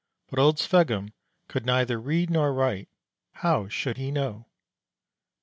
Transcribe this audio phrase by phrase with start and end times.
[0.31, 1.13] But old Sveggum
[1.47, 2.89] could neither read nor write:
[3.33, 4.47] how should he know?